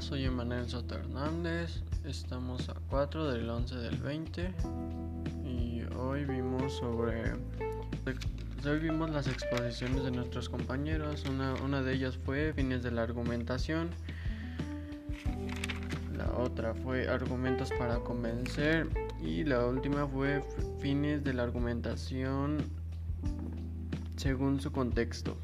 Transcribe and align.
soy 0.00 0.24
Emanuel 0.24 0.68
Soto 0.68 0.94
Hernández. 0.94 1.82
Estamos 2.04 2.68
a 2.70 2.74
4 2.88 3.30
del 3.30 3.48
11 3.48 3.76
del 3.76 3.96
20 3.98 4.54
y 5.44 5.82
hoy 5.96 6.24
vimos 6.24 6.72
sobre 6.72 7.32
hoy 8.64 8.78
vimos 8.78 9.10
las 9.10 9.26
exposiciones 9.26 10.02
de 10.04 10.10
nuestros 10.10 10.48
compañeros. 10.48 11.24
Una, 11.28 11.54
una 11.62 11.82
de 11.82 11.92
ellas 11.92 12.16
fue 12.16 12.54
fines 12.54 12.82
de 12.82 12.90
la 12.90 13.02
argumentación. 13.02 13.90
La 16.16 16.32
otra 16.38 16.74
fue 16.74 17.08
argumentos 17.08 17.70
para 17.78 17.98
convencer 17.98 18.88
y 19.22 19.44
la 19.44 19.66
última 19.66 20.06
fue 20.06 20.42
fines 20.80 21.22
de 21.22 21.34
la 21.34 21.42
argumentación 21.42 22.64
según 24.16 24.60
su 24.60 24.72
contexto. 24.72 25.36